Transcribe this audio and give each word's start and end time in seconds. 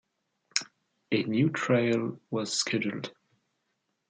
A 1.11 1.21
new 1.25 1.51
trial 1.51 2.19
was 2.31 2.51
scheduled. 2.51 3.13